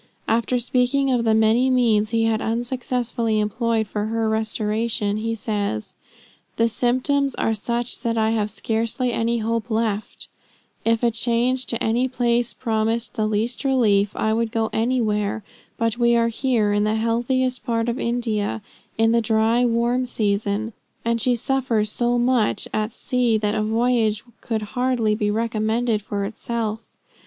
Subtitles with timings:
[0.27, 5.93] After speaking of the many means he had unsuccessfully employed for her restoration, he says
[6.55, 10.27] "The symptoms are such that I have scarcely any hope left.
[10.83, 15.43] If a change to any place promised the least relief, I would go anywhere.
[15.77, 18.63] But we are here in the healthiest part of India,
[18.97, 20.73] in the dry, warm season,
[21.05, 26.25] and she suffers so much at sea that a voyage could hardly be recommended for
[26.25, 26.79] itself.